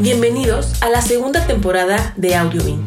Bienvenidos 0.00 0.82
a 0.82 0.90
la 0.90 1.00
segunda 1.00 1.46
temporada 1.46 2.14
de 2.16 2.34
AudioBin, 2.34 2.84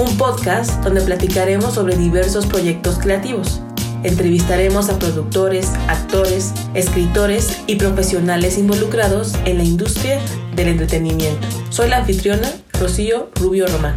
un 0.00 0.16
podcast 0.16 0.82
donde 0.82 1.02
platicaremos 1.02 1.74
sobre 1.74 1.94
diversos 1.94 2.46
proyectos 2.46 2.98
creativos. 2.98 3.60
Entrevistaremos 4.02 4.88
a 4.88 4.98
productores, 4.98 5.68
actores, 5.88 6.54
escritores 6.72 7.62
y 7.66 7.76
profesionales 7.76 8.56
involucrados 8.56 9.34
en 9.44 9.58
la 9.58 9.64
industria 9.64 10.20
del 10.56 10.68
entretenimiento. 10.68 11.46
Soy 11.68 11.90
la 11.90 11.98
anfitriona 11.98 12.50
Rocío 12.80 13.30
Rubio 13.34 13.66
Román. 13.66 13.94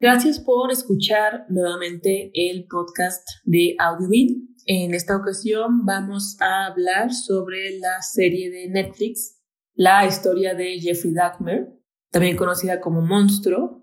Gracias 0.00 0.40
por 0.40 0.72
escuchar 0.72 1.44
nuevamente 1.50 2.30
el 2.34 2.64
podcast 2.64 3.28
de 3.44 3.76
AudioBin. 3.78 4.51
En 4.66 4.94
esta 4.94 5.16
ocasión 5.16 5.84
vamos 5.84 6.36
a 6.40 6.66
hablar 6.66 7.12
sobre 7.12 7.78
la 7.78 8.00
serie 8.00 8.50
de 8.50 8.68
Netflix, 8.68 9.40
la 9.74 10.06
historia 10.06 10.54
de 10.54 10.78
Jeffrey 10.78 11.12
Dahmer, 11.12 11.68
también 12.10 12.36
conocida 12.36 12.80
como 12.80 13.00
Monstruo, 13.00 13.82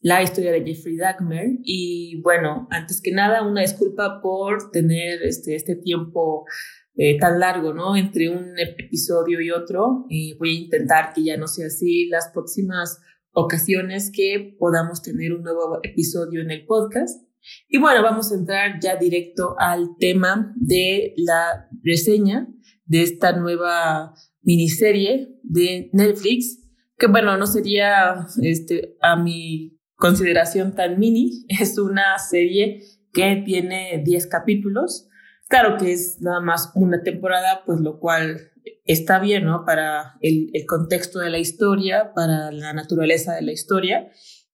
la 0.00 0.22
historia 0.22 0.52
de 0.52 0.64
Jeffrey 0.64 0.96
Dahmer. 0.96 1.58
Y 1.62 2.20
bueno, 2.22 2.68
antes 2.70 3.00
que 3.00 3.10
nada, 3.10 3.42
una 3.42 3.62
disculpa 3.62 4.20
por 4.20 4.70
tener 4.70 5.22
este, 5.22 5.54
este 5.54 5.76
tiempo 5.76 6.44
eh, 6.94 7.18
tan 7.18 7.40
largo, 7.40 7.72
¿no? 7.72 7.96
Entre 7.96 8.28
un 8.28 8.52
episodio 8.58 9.40
y 9.40 9.50
otro. 9.50 10.04
Y 10.10 10.34
voy 10.34 10.50
a 10.50 10.60
intentar 10.60 11.12
que 11.14 11.24
ya 11.24 11.38
no 11.38 11.48
sea 11.48 11.68
así 11.68 12.06
las 12.08 12.28
próximas 12.34 13.00
ocasiones 13.32 14.10
que 14.12 14.56
podamos 14.58 15.00
tener 15.00 15.32
un 15.32 15.42
nuevo 15.42 15.78
episodio 15.82 16.42
en 16.42 16.50
el 16.50 16.66
podcast. 16.66 17.27
Y 17.68 17.78
bueno, 17.78 18.02
vamos 18.02 18.32
a 18.32 18.36
entrar 18.36 18.78
ya 18.80 18.96
directo 18.96 19.54
al 19.58 19.96
tema 19.98 20.54
de 20.56 21.14
la 21.16 21.68
reseña 21.82 22.48
de 22.84 23.02
esta 23.02 23.32
nueva 23.32 24.14
miniserie 24.42 25.28
de 25.42 25.90
Netflix, 25.92 26.64
que 26.96 27.06
bueno, 27.06 27.36
no 27.36 27.46
sería 27.46 28.26
este, 28.42 28.96
a 29.00 29.16
mi 29.16 29.78
consideración 29.96 30.74
tan 30.74 30.98
mini, 30.98 31.44
es 31.60 31.78
una 31.78 32.18
serie 32.18 32.82
que 33.12 33.42
tiene 33.44 34.02
10 34.04 34.26
capítulos. 34.28 35.08
Claro 35.48 35.76
que 35.78 35.92
es 35.92 36.18
nada 36.20 36.40
más 36.40 36.72
una 36.74 37.02
temporada, 37.02 37.62
pues 37.64 37.80
lo 37.80 37.98
cual 37.98 38.38
está 38.84 39.18
bien, 39.18 39.44
¿no? 39.44 39.64
Para 39.64 40.18
el, 40.20 40.50
el 40.52 40.66
contexto 40.66 41.20
de 41.20 41.30
la 41.30 41.38
historia, 41.38 42.12
para 42.14 42.52
la 42.52 42.72
naturaleza 42.74 43.34
de 43.34 43.42
la 43.42 43.52
historia. 43.52 44.10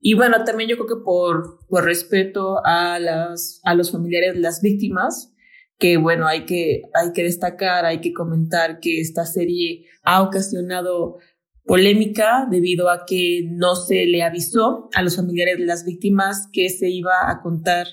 Y 0.07 0.13
bueno, 0.13 0.45
también 0.45 0.69
yo 0.69 0.77
creo 0.77 0.99
que 0.99 1.03
por, 1.03 1.67
por 1.67 1.87
respeto 1.87 2.61
a, 2.63 2.99
las, 2.99 3.63
a 3.65 3.75
los 3.75 3.91
familiares 3.91 4.35
de 4.35 4.41
las 4.41 4.61
víctimas, 4.61 5.33
que 5.79 5.97
bueno, 5.97 6.27
hay 6.27 6.45
que, 6.45 6.83
hay 6.93 7.15
que 7.15 7.23
destacar, 7.23 7.87
hay 7.87 8.03
que 8.03 8.13
comentar 8.13 8.81
que 8.81 9.01
esta 9.01 9.25
serie 9.25 9.87
ha 10.03 10.21
ocasionado 10.21 11.21
polémica 11.65 12.47
debido 12.51 12.91
a 12.91 13.07
que 13.07 13.49
no 13.51 13.77
se 13.77 14.05
le 14.05 14.23
avisó 14.23 14.91
a 14.95 15.01
los 15.01 15.17
familiares 15.17 15.57
de 15.57 15.65
las 15.65 15.87
víctimas 15.87 16.51
que 16.53 16.69
se 16.69 16.91
iba 16.91 17.31
a 17.31 17.41
contar 17.41 17.87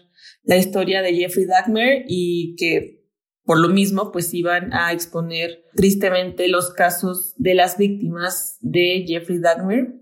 la 0.44 0.58
historia 0.58 1.02
de 1.02 1.16
Jeffrey 1.16 1.46
Dahmer 1.46 2.04
y 2.10 2.58
que 2.58 3.06
por 3.46 3.58
lo 3.58 3.70
mismo 3.70 4.12
pues 4.12 4.34
iban 4.34 4.74
a 4.74 4.92
exponer 4.92 5.64
tristemente 5.78 6.50
los 6.50 6.72
casos 6.72 7.36
de 7.38 7.54
las 7.54 7.78
víctimas 7.78 8.58
de 8.60 9.06
Jeffrey 9.08 9.40
Dahmer 9.40 10.01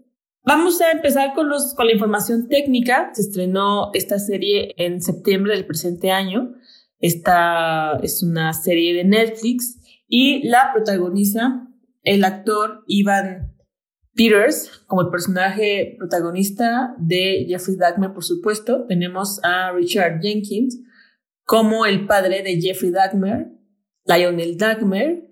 Vamos 0.49 0.81
a 0.81 0.89
empezar 0.89 1.35
con, 1.35 1.47
los, 1.47 1.75
con 1.75 1.85
la 1.85 1.93
información 1.93 2.47
técnica. 2.47 3.11
Se 3.13 3.21
estrenó 3.21 3.91
esta 3.93 4.17
serie 4.17 4.73
en 4.77 4.99
septiembre 4.99 5.53
del 5.53 5.67
presente 5.67 6.09
año. 6.09 6.55
Esta 6.97 7.99
es 8.01 8.23
una 8.23 8.51
serie 8.53 8.95
de 8.95 9.03
Netflix 9.03 9.79
y 10.07 10.47
la 10.47 10.71
protagoniza 10.73 11.67
el 12.01 12.25
actor 12.25 12.83
Ivan 12.87 13.55
Peters 14.15 14.71
como 14.87 15.03
el 15.03 15.11
personaje 15.11 15.95
protagonista 15.99 16.95
de 16.97 17.45
Jeffrey 17.47 17.77
Dahmer, 17.77 18.11
por 18.11 18.23
supuesto. 18.23 18.87
Tenemos 18.87 19.39
a 19.43 19.71
Richard 19.73 20.19
Jenkins 20.19 20.81
como 21.43 21.85
el 21.85 22.07
padre 22.07 22.41
de 22.41 22.59
Jeffrey 22.59 22.89
Dahmer, 22.89 23.51
Lionel 24.03 24.57
Dahmer, 24.57 25.28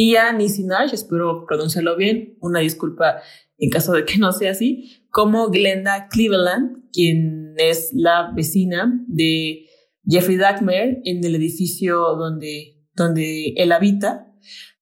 y 0.00 0.16
a 0.16 0.32
Nisi 0.32 0.64
Nash, 0.64 0.94
espero 0.94 1.44
pronunciarlo 1.46 1.94
bien, 1.94 2.38
una 2.40 2.60
disculpa 2.60 3.20
en 3.58 3.68
caso 3.68 3.92
de 3.92 4.06
que 4.06 4.16
no 4.16 4.32
sea 4.32 4.52
así, 4.52 5.04
como 5.10 5.50
Glenda 5.50 6.08
Cleveland, 6.08 6.84
quien 6.90 7.52
es 7.58 7.90
la 7.92 8.32
vecina 8.34 8.98
de 9.08 9.66
Jeffrey 10.08 10.38
Dahmer 10.38 11.02
en 11.04 11.22
el 11.22 11.34
edificio 11.34 11.98
donde, 12.16 12.78
donde 12.94 13.52
él 13.56 13.72
habita, 13.72 14.26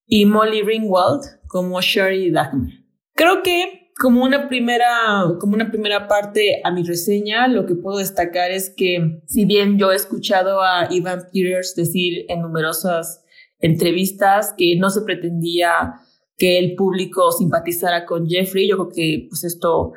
y 0.07 0.25
Molly 0.25 0.63
Ringwald 0.63 1.23
como 1.49 1.81
Sherry 1.81 2.31
Dahmer. 2.31 2.85
Creo 3.17 3.43
que 3.43 3.91
como 3.99 4.23
una 4.23 4.49
primera, 4.49 5.25
como 5.41 5.55
una 5.55 5.73
primera 5.73 6.07
parte 6.07 6.61
a 6.63 6.71
mi 6.71 6.85
reseña, 6.85 7.49
lo 7.49 7.67
que 7.67 7.75
puedo 7.75 7.99
destacar 7.99 8.53
es 8.53 8.71
que 8.71 9.21
si 9.27 9.47
bien 9.47 9.79
yo 9.79 9.91
he 9.91 9.97
escuchado 9.97 10.63
a 10.63 10.87
Ivan 10.93 11.27
Peters 11.33 11.75
decir 11.75 12.25
en 12.29 12.43
numerosas 12.43 13.25
entrevistas 13.59 14.55
que 14.57 14.77
no 14.77 14.91
se 14.91 15.03
pretendía 15.03 16.01
que 16.37 16.59
el 16.59 16.77
público 16.77 17.33
simpatizara 17.33 18.07
con 18.07 18.29
Jeffrey. 18.29 18.69
Yo 18.69 18.77
creo 18.77 18.89
que 18.95 19.27
pues 19.29 19.45
esto, 19.45 19.93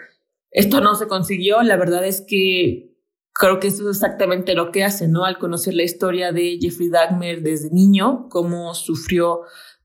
esto 0.49 0.81
no 0.81 0.95
se 0.95 1.07
consiguió. 1.07 1.61
La 1.61 1.77
verdad 1.77 2.05
es 2.05 2.22
que 2.27 2.91
creo 3.33 3.59
que 3.59 3.67
eso 3.67 3.89
es 3.89 3.97
exactamente 3.97 4.55
lo 4.55 4.72
que 4.72 4.83
hace, 4.83 5.07
¿no? 5.07 5.23
Al 5.25 5.38
conocer 5.38 5.73
la 5.73 5.83
historia 5.83 6.31
de 6.31 6.57
Jeffrey 6.59 6.89
Dahmer 6.89 7.41
desde 7.41 7.69
niño, 7.72 8.27
cómo 8.29 8.73
sufrió 8.73 9.41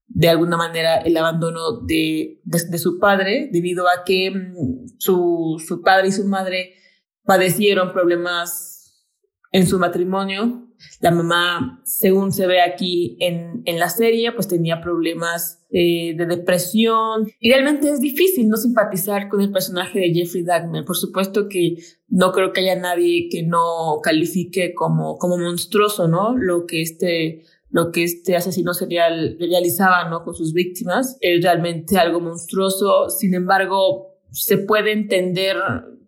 de 0.08 0.28
alguna 0.28 0.56
manera 0.56 0.98
el 0.98 1.16
abandono 1.16 1.80
de, 1.80 2.40
de, 2.44 2.78
su 2.78 2.98
padre 2.98 3.48
debido 3.52 3.86
a 3.88 4.04
que 4.04 4.30
mm, 4.30 4.98
su, 4.98 5.62
su 5.66 5.82
padre 5.82 6.08
y 6.08 6.12
su 6.12 6.24
madre 6.24 6.74
padecieron 7.24 7.92
problemas 7.92 8.75
en 9.52 9.66
su 9.66 9.78
matrimonio 9.78 10.66
la 11.00 11.10
mamá, 11.10 11.80
según 11.84 12.32
se 12.32 12.46
ve 12.46 12.60
aquí 12.60 13.16
en, 13.20 13.62
en 13.64 13.78
la 13.78 13.88
serie, 13.88 14.32
pues 14.32 14.48
tenía 14.48 14.80
problemas 14.80 15.64
eh, 15.70 16.14
de 16.16 16.26
depresión. 16.26 17.28
Y 17.40 17.50
realmente 17.50 17.90
es 17.90 18.00
difícil 18.00 18.48
no 18.48 18.56
simpatizar 18.56 19.28
con 19.28 19.40
el 19.40 19.52
personaje 19.52 20.00
de 20.00 20.12
Jeffrey 20.12 20.42
Dahmer. 20.42 20.84
Por 20.84 20.96
supuesto 20.96 21.48
que 21.48 21.76
no 22.08 22.32
creo 22.32 22.52
que 22.52 22.60
haya 22.60 22.76
nadie 22.76 23.28
que 23.30 23.42
no 23.42 24.00
califique 24.02 24.74
como, 24.74 25.18
como 25.18 25.38
monstruoso, 25.38 26.08
¿no? 26.08 26.36
Lo 26.36 26.66
que 26.66 26.82
este 26.82 27.42
lo 27.68 27.90
que 27.90 28.04
este 28.04 28.36
asesino 28.36 28.72
serial 28.72 29.36
realizaba 29.38 30.08
¿no? 30.08 30.22
con 30.22 30.34
sus 30.34 30.54
víctimas 30.54 31.18
es 31.20 31.42
realmente 31.42 31.98
algo 31.98 32.20
monstruoso. 32.20 33.10
Sin 33.10 33.34
embargo, 33.34 34.15
se 34.36 34.58
puede 34.58 34.92
entender 34.92 35.56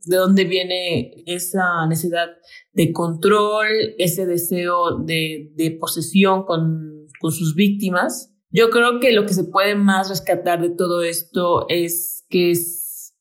de 0.05 0.17
dónde 0.17 0.45
viene 0.45 1.23
esa 1.27 1.87
necesidad 1.89 2.29
de 2.73 2.93
control, 2.93 3.69
ese 3.99 4.27
deseo 4.27 4.99
de, 4.99 5.51
de 5.55 5.71
posesión 5.73 6.45
con, 6.45 7.07
con 7.21 7.33
sus 7.33 7.55
víctimas. 7.55 8.33
Yo 8.51 8.71
creo 8.71 9.01
que 9.01 9.13
lo 9.13 9.27
que 9.27 9.35
se 9.35 9.45
puede 9.45 9.75
más 9.75 10.09
rescatar 10.09 10.61
de 10.61 10.71
todo 10.71 11.03
esto 11.03 11.67
es 11.69 12.25
que 12.29 12.53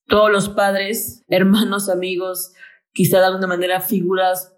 todos 0.08 0.32
los 0.32 0.50
padres, 0.50 1.24
hermanos, 1.30 1.90
amigos, 1.90 2.54
quizá 2.94 3.20
de 3.20 3.26
alguna 3.26 3.48
manera 3.48 3.82
figuras 3.82 4.54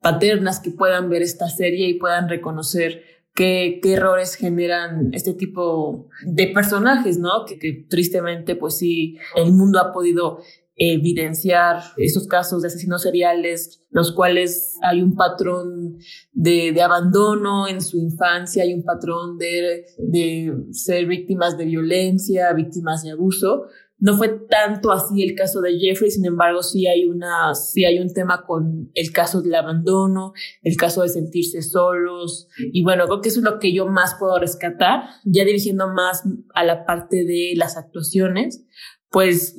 paternas 0.00 0.60
que 0.60 0.70
puedan 0.70 1.08
ver 1.08 1.22
esta 1.22 1.48
serie 1.48 1.88
y 1.88 1.94
puedan 1.94 2.28
reconocer 2.28 3.04
qué, 3.34 3.80
qué 3.82 3.94
errores 3.94 4.34
generan 4.34 5.12
este 5.12 5.34
tipo 5.34 6.08
de 6.24 6.48
personajes, 6.48 7.18
¿no? 7.18 7.44
Que, 7.46 7.86
tristemente, 7.88 8.56
pues 8.56 8.78
sí, 8.78 9.16
el 9.36 9.52
mundo 9.52 9.78
ha 9.78 9.92
podido 9.92 10.40
evidenciar 10.74 11.82
esos 11.98 12.26
casos 12.26 12.62
de 12.62 12.68
asesinos 12.68 13.02
seriales, 13.02 13.84
los 13.90 14.12
cuales 14.12 14.78
hay 14.82 15.02
un 15.02 15.14
patrón 15.14 15.98
de, 16.32 16.72
de 16.72 16.82
abandono 16.82 17.68
en 17.68 17.80
su 17.80 17.98
infancia, 17.98 18.62
hay 18.62 18.72
un 18.74 18.82
patrón 18.82 19.38
de, 19.38 19.84
de 19.98 20.52
ser 20.70 21.06
víctimas 21.06 21.58
de 21.58 21.66
violencia, 21.66 22.52
víctimas 22.52 23.02
de 23.02 23.12
abuso. 23.12 23.66
No 24.02 24.16
fue 24.16 24.30
tanto 24.50 24.90
así 24.90 25.22
el 25.22 25.36
caso 25.36 25.60
de 25.60 25.78
Jeffrey, 25.78 26.10
sin 26.10 26.24
embargo, 26.26 26.64
sí 26.64 26.88
hay 26.88 27.06
una, 27.06 27.54
sí 27.54 27.84
hay 27.84 28.00
un 28.00 28.12
tema 28.12 28.44
con 28.44 28.90
el 28.94 29.12
caso 29.12 29.42
del 29.42 29.54
abandono, 29.54 30.32
el 30.62 30.76
caso 30.76 31.02
de 31.02 31.08
sentirse 31.08 31.62
solos. 31.62 32.48
Y 32.72 32.82
bueno, 32.82 33.06
creo 33.06 33.20
que 33.20 33.28
eso 33.28 33.38
es 33.38 33.44
lo 33.44 33.60
que 33.60 33.72
yo 33.72 33.86
más 33.86 34.16
puedo 34.18 34.40
rescatar, 34.40 35.04
ya 35.24 35.44
dirigiendo 35.44 35.86
más 35.86 36.24
a 36.52 36.64
la 36.64 36.84
parte 36.84 37.24
de 37.24 37.52
las 37.54 37.76
actuaciones, 37.76 38.66
pues 39.08 39.54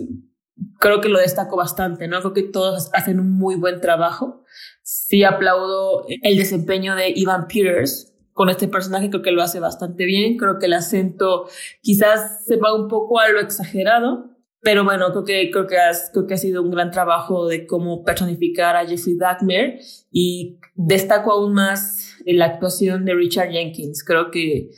creo 0.77 0.99
que 0.99 1.07
lo 1.07 1.19
destaco 1.19 1.55
bastante, 1.55 2.09
¿no? 2.09 2.19
Creo 2.19 2.33
que 2.33 2.43
todos 2.43 2.89
hacen 2.91 3.21
un 3.21 3.31
muy 3.31 3.55
buen 3.55 3.79
trabajo. 3.79 4.43
Sí 4.81 5.23
aplaudo 5.23 6.05
el 6.21 6.35
desempeño 6.35 6.95
de 6.95 7.13
Ivan 7.15 7.47
Peters 7.47 8.13
con 8.33 8.49
este 8.49 8.67
personaje, 8.67 9.09
creo 9.09 9.21
que 9.21 9.31
lo 9.31 9.41
hace 9.41 9.61
bastante 9.61 10.03
bien, 10.03 10.35
creo 10.35 10.59
que 10.59 10.65
el 10.65 10.73
acento 10.73 11.47
quizás 11.81 12.43
se 12.45 12.57
va 12.57 12.75
un 12.75 12.89
poco 12.89 13.19
a 13.19 13.29
lo 13.29 13.39
exagerado, 13.39 14.32
pero 14.63 14.83
bueno, 14.83 15.11
creo 15.11 15.25
que, 15.25 15.51
creo 15.51 15.67
que, 15.67 15.75
creo 16.11 16.27
que 16.27 16.33
ha 16.33 16.37
sido 16.37 16.63
un 16.63 16.71
gran 16.71 16.91
trabajo 16.91 17.47
de 17.47 17.67
cómo 17.67 18.03
personificar 18.03 18.75
a 18.75 18.85
Jeffrey 18.85 19.17
Dahmer 19.17 19.79
y 20.11 20.59
destaco 20.75 21.31
aún 21.33 21.53
más 21.53 22.15
la 22.25 22.45
actuación 22.45 23.05
de 23.05 23.13
Richard 23.13 23.51
Jenkins. 23.51 24.03
Creo 24.03 24.31
que 24.31 24.69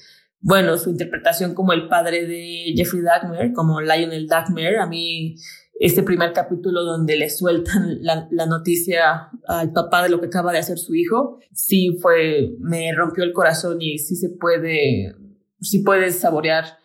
bueno, 0.48 0.78
su 0.78 0.92
interpretación 0.92 1.56
como 1.56 1.74
el 1.74 1.88
padre 1.88 2.28
de 2.28 2.74
Jeffrey 2.76 3.02
Dahmer, 3.02 3.52
como 3.52 3.82
Lionel 3.82 4.28
Dahmer, 4.28 4.78
a 4.78 4.86
mí 4.86 5.38
este 5.80 6.04
primer 6.04 6.34
capítulo 6.34 6.84
donde 6.84 7.16
le 7.16 7.32
sueltan 7.32 7.98
la, 8.04 8.28
la, 8.30 8.46
noticia 8.46 9.32
al 9.48 9.74
papá 9.74 10.04
de 10.04 10.10
lo 10.10 10.22
que 10.22 10.28
acaba 10.28 10.52
de 10.52 10.60
hacer 10.60 10.78
su 10.78 10.94
hijo, 10.94 11.40
sí 11.52 11.98
fue, 12.00 12.52
me 12.60 12.94
rompió 12.94 13.24
el 13.24 13.34
corazón 13.34 13.82
y 13.82 13.98
sí 13.98 14.16
se 14.16 14.30
puede, 14.30 15.16
sí 15.62 15.80
puedes 15.80 16.20
saborear 16.20 16.78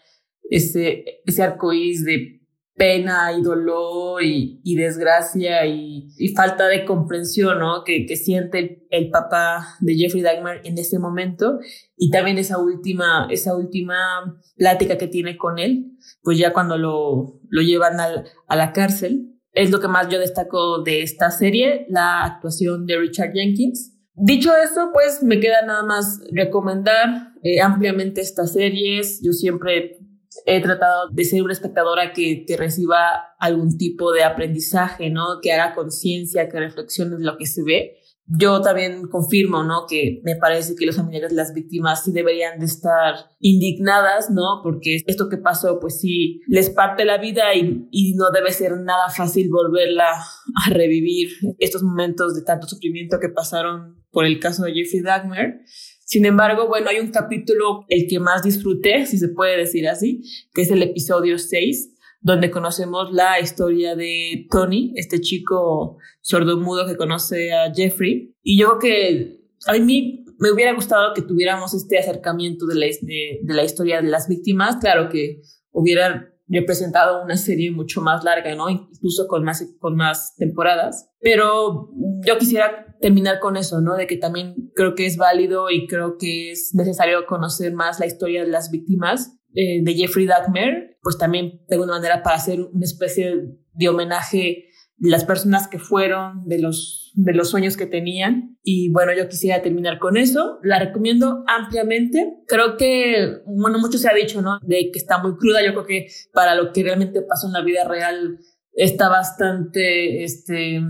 ese, 0.48 1.20
ese 1.26 1.42
arcoíris 1.42 2.02
de 2.06 2.39
pena 2.80 3.30
y 3.38 3.42
dolor 3.42 4.22
y, 4.24 4.58
y 4.64 4.74
desgracia 4.74 5.66
y, 5.66 6.08
y, 6.16 6.28
falta 6.28 6.66
de 6.66 6.86
comprensión, 6.86 7.58
¿no? 7.58 7.84
Que, 7.84 8.06
que 8.06 8.16
siente 8.16 8.86
el, 8.88 9.10
papá 9.10 9.76
de 9.80 9.96
Jeffrey 9.96 10.22
Dahmer 10.22 10.62
en 10.64 10.78
ese 10.78 10.98
momento 10.98 11.58
y 11.94 12.08
también 12.08 12.38
esa 12.38 12.56
última, 12.56 13.28
esa 13.30 13.54
última 13.54 14.40
plática 14.56 14.96
que 14.96 15.08
tiene 15.08 15.36
con 15.36 15.58
él, 15.58 15.92
pues 16.22 16.38
ya 16.38 16.54
cuando 16.54 16.78
lo, 16.78 17.42
lo 17.50 17.60
llevan 17.60 18.00
al, 18.00 18.24
a 18.48 18.56
la 18.56 18.72
cárcel. 18.72 19.26
Es 19.52 19.70
lo 19.70 19.78
que 19.78 19.88
más 19.88 20.08
yo 20.08 20.18
destaco 20.18 20.82
de 20.82 21.02
esta 21.02 21.30
serie, 21.30 21.84
la 21.90 22.24
actuación 22.24 22.86
de 22.86 22.96
Richard 22.96 23.32
Jenkins. 23.34 23.94
Dicho 24.14 24.52
eso, 24.56 24.88
pues 24.94 25.22
me 25.22 25.38
queda 25.38 25.66
nada 25.66 25.82
más 25.82 26.18
recomendar 26.32 27.34
eh, 27.42 27.60
ampliamente 27.60 28.22
estas 28.22 28.54
series. 28.54 29.20
Yo 29.22 29.32
siempre 29.32 29.98
he 30.46 30.60
tratado 30.60 31.10
de 31.10 31.24
ser 31.24 31.42
una 31.42 31.52
espectadora 31.52 32.12
que, 32.12 32.44
que 32.46 32.56
reciba 32.56 33.34
algún 33.38 33.76
tipo 33.76 34.12
de 34.12 34.24
aprendizaje, 34.24 35.10
¿no? 35.10 35.40
Que 35.42 35.52
haga 35.52 35.74
conciencia, 35.74 36.48
que 36.48 36.58
reflexione 36.58 37.16
lo 37.18 37.36
que 37.36 37.46
se 37.46 37.62
ve. 37.62 37.96
Yo 38.32 38.60
también 38.60 39.08
confirmo, 39.08 39.64
¿no? 39.64 39.86
Que 39.88 40.20
me 40.22 40.36
parece 40.36 40.76
que 40.76 40.86
los 40.86 40.94
familiares 40.94 41.30
de 41.30 41.36
las 41.36 41.52
víctimas 41.52 42.04
sí 42.04 42.12
deberían 42.12 42.60
de 42.60 42.66
estar 42.66 43.14
indignadas, 43.40 44.30
¿no? 44.30 44.60
Porque 44.62 45.00
esto 45.04 45.28
que 45.28 45.36
pasó, 45.36 45.80
pues 45.80 45.98
sí, 45.98 46.40
les 46.46 46.70
parte 46.70 47.04
la 47.04 47.18
vida 47.18 47.52
y, 47.56 47.88
y 47.90 48.14
no 48.14 48.30
debe 48.32 48.52
ser 48.52 48.76
nada 48.76 49.08
fácil 49.08 49.50
volverla 49.50 50.12
a 50.12 50.70
revivir 50.70 51.28
estos 51.58 51.82
momentos 51.82 52.36
de 52.36 52.42
tanto 52.42 52.68
sufrimiento 52.68 53.18
que 53.18 53.30
pasaron 53.30 54.00
por 54.12 54.24
el 54.24 54.38
caso 54.38 54.62
de 54.62 54.74
Jeffrey 54.74 55.02
Dahmer. 55.02 55.62
Sin 56.10 56.26
embargo, 56.26 56.66
bueno, 56.66 56.90
hay 56.90 56.98
un 56.98 57.12
capítulo, 57.12 57.84
el 57.86 58.08
que 58.08 58.18
más 58.18 58.42
disfruté, 58.42 59.06
si 59.06 59.16
se 59.16 59.28
puede 59.28 59.56
decir 59.56 59.86
así, 59.86 60.22
que 60.52 60.62
es 60.62 60.70
el 60.72 60.82
episodio 60.82 61.38
6, 61.38 61.94
donde 62.20 62.50
conocemos 62.50 63.12
la 63.12 63.38
historia 63.38 63.94
de 63.94 64.48
Tony, 64.50 64.92
este 64.96 65.20
chico 65.20 65.98
sordomudo 66.20 66.84
que 66.84 66.96
conoce 66.96 67.52
a 67.52 67.72
Jeffrey. 67.72 68.34
Y 68.42 68.58
yo 68.58 68.78
creo 68.78 68.78
que 68.80 69.40
a 69.68 69.78
mí 69.78 70.24
me 70.40 70.50
hubiera 70.50 70.74
gustado 70.74 71.14
que 71.14 71.22
tuviéramos 71.22 71.74
este 71.74 71.96
acercamiento 72.00 72.66
de 72.66 72.74
la, 72.74 72.86
de, 72.86 73.38
de 73.44 73.54
la 73.54 73.62
historia 73.62 74.02
de 74.02 74.08
las 74.08 74.26
víctimas. 74.26 74.78
Claro 74.80 75.10
que 75.10 75.42
hubiera 75.70 76.34
representado 76.50 77.22
una 77.22 77.36
serie 77.36 77.70
mucho 77.70 78.00
más 78.00 78.24
larga, 78.24 78.54
¿no? 78.54 78.68
Incluso 78.68 79.26
con 79.28 79.44
más, 79.44 79.64
con 79.78 79.96
más 79.96 80.34
temporadas. 80.36 81.10
Pero 81.20 81.90
yo 82.26 82.38
quisiera 82.38 82.96
terminar 83.00 83.38
con 83.38 83.56
eso, 83.56 83.80
¿no? 83.80 83.96
De 83.96 84.06
que 84.06 84.16
también 84.16 84.70
creo 84.74 84.94
que 84.94 85.06
es 85.06 85.16
válido 85.16 85.70
y 85.70 85.86
creo 85.86 86.16
que 86.18 86.52
es 86.52 86.74
necesario 86.74 87.24
conocer 87.26 87.72
más 87.72 88.00
la 88.00 88.06
historia 88.06 88.44
de 88.44 88.50
las 88.50 88.70
víctimas 88.70 89.38
eh, 89.54 89.82
de 89.82 89.94
Jeffrey 89.94 90.26
Dahmer, 90.26 90.98
pues 91.02 91.18
también 91.18 91.62
de 91.68 91.76
alguna 91.76 91.94
manera 91.94 92.22
para 92.22 92.36
hacer 92.36 92.60
una 92.60 92.84
especie 92.84 93.34
de 93.72 93.88
homenaje 93.88 94.69
las 95.00 95.24
personas 95.24 95.66
que 95.66 95.78
fueron, 95.78 96.46
de 96.46 96.60
los, 96.60 97.12
de 97.14 97.32
los 97.32 97.50
sueños 97.50 97.76
que 97.76 97.86
tenían. 97.86 98.58
Y 98.62 98.90
bueno, 98.90 99.12
yo 99.16 99.28
quisiera 99.28 99.62
terminar 99.62 99.98
con 99.98 100.18
eso. 100.18 100.58
La 100.62 100.78
recomiendo 100.78 101.42
ampliamente. 101.46 102.34
Creo 102.46 102.76
que, 102.76 103.38
bueno, 103.46 103.78
mucho 103.78 103.96
se 103.96 104.10
ha 104.10 104.14
dicho, 104.14 104.42
¿no? 104.42 104.58
De 104.62 104.90
que 104.92 104.98
está 104.98 105.18
muy 105.18 105.36
cruda. 105.36 105.64
Yo 105.64 105.72
creo 105.72 105.86
que 105.86 106.08
para 106.34 106.54
lo 106.54 106.72
que 106.72 106.82
realmente 106.82 107.22
pasó 107.22 107.46
en 107.46 107.54
la 107.54 107.62
vida 107.62 107.88
real 107.88 108.38
está 108.74 109.08
bastante, 109.08 110.22
este, 110.22 110.82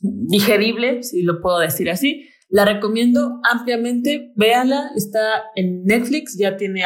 digerible, 0.00 1.02
si 1.02 1.22
lo 1.22 1.40
puedo 1.40 1.58
decir 1.58 1.90
así. 1.90 2.28
La 2.50 2.66
recomiendo 2.66 3.40
ampliamente. 3.50 4.32
Véanla. 4.36 4.90
Está 4.96 5.44
en 5.54 5.84
Netflix. 5.84 6.36
Ya 6.38 6.58
tiene, 6.58 6.82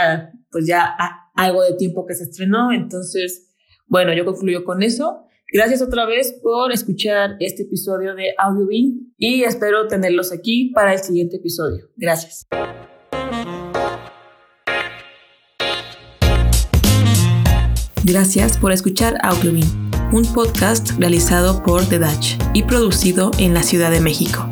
pues 0.52 0.68
ya 0.68 0.96
algo 1.34 1.64
de 1.64 1.74
tiempo 1.74 2.06
que 2.06 2.14
se 2.14 2.24
estrenó. 2.24 2.70
Entonces, 2.70 3.50
bueno, 3.88 4.14
yo 4.14 4.24
concluyo 4.24 4.62
con 4.64 4.84
eso. 4.84 5.26
Gracias 5.52 5.82
otra 5.82 6.06
vez 6.06 6.32
por 6.42 6.70
escuchar 6.70 7.34
este 7.40 7.64
episodio 7.64 8.14
de 8.14 8.34
AudioBean 8.38 9.12
y 9.18 9.42
espero 9.42 9.88
tenerlos 9.88 10.32
aquí 10.32 10.70
para 10.74 10.92
el 10.92 11.00
siguiente 11.00 11.38
episodio. 11.38 11.88
Gracias. 11.96 12.46
Gracias 18.04 18.58
por 18.58 18.70
escuchar 18.72 19.18
AudioBean, 19.22 19.90
un 20.12 20.24
podcast 20.32 20.92
realizado 20.98 21.64
por 21.64 21.88
The 21.88 21.98
Dutch 21.98 22.36
y 22.54 22.62
producido 22.64 23.30
en 23.38 23.52
la 23.52 23.62
Ciudad 23.62 23.90
de 23.90 24.00
México. 24.00 24.48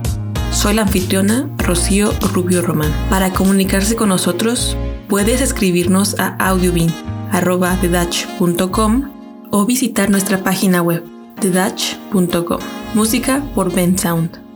Soy 0.52 0.74
la 0.74 0.82
anfitriona 0.82 1.48
Rocío 1.58 2.10
Rubio 2.32 2.60
Román. 2.62 2.92
Para 3.08 3.32
comunicarse 3.32 3.94
con 3.94 4.08
nosotros, 4.08 4.76
puedes 5.08 5.40
escribirnos 5.40 6.18
a 6.18 6.34
audiobean.com 6.48 9.17
o 9.50 9.64
visitar 9.66 10.10
nuestra 10.10 10.42
página 10.42 10.82
web 10.82 11.04
thedutch.com. 11.40 12.60
Música 12.94 13.42
por 13.54 13.72
Ben 13.72 13.98
Sound. 13.98 14.47